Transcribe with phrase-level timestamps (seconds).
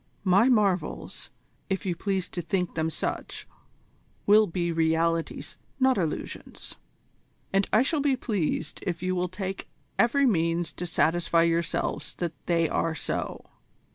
[0.23, 1.29] My marvels,
[1.69, 3.47] if you please to think them such,
[4.25, 6.77] will be realities, not illusions;
[7.53, 9.69] and I shall be pleased if you will take
[9.99, 13.45] every means to satisfy yourselves that they are so.